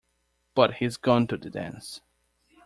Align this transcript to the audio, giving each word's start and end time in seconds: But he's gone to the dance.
But 0.55 0.77
he's 0.77 0.97
gone 0.97 1.27
to 1.27 1.37
the 1.37 1.51
dance. 1.51 2.01